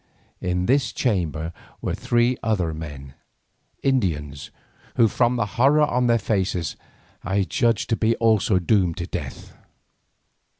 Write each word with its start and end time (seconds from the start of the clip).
In 0.41 0.65
this 0.65 0.91
chamber 0.91 1.53
were 1.79 1.93
three 1.93 2.35
other 2.41 2.73
men, 2.73 3.13
Indians, 3.83 4.49
who 4.95 5.07
from 5.07 5.35
the 5.35 5.45
horror 5.45 5.83
on 5.83 6.07
their 6.07 6.17
faces 6.17 6.75
I 7.23 7.43
judged 7.43 7.87
to 7.91 7.95
be 7.95 8.15
also 8.15 8.57
doomed 8.57 8.97
to 8.97 9.05
death. 9.05 9.53